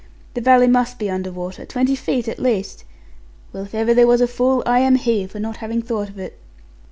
[0.33, 2.85] The valley must be under water twenty feet at least.
[3.53, 6.17] Well, if ever there was a fool, I am he, for not having thought of
[6.17, 6.39] it.'